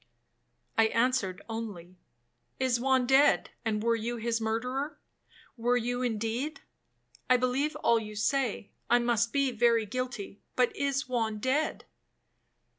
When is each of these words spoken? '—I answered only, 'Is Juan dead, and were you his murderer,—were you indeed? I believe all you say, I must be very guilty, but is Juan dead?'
'—I 0.79 0.87
answered 0.87 1.43
only, 1.47 1.95
'Is 2.59 2.79
Juan 2.79 3.05
dead, 3.05 3.51
and 3.63 3.83
were 3.83 3.95
you 3.95 4.17
his 4.17 4.41
murderer,—were 4.41 5.77
you 5.77 6.01
indeed? 6.01 6.61
I 7.29 7.37
believe 7.37 7.75
all 7.83 7.99
you 7.99 8.15
say, 8.15 8.71
I 8.89 8.97
must 8.97 9.31
be 9.31 9.51
very 9.51 9.85
guilty, 9.85 10.41
but 10.55 10.75
is 10.75 11.07
Juan 11.07 11.37
dead?' 11.37 11.85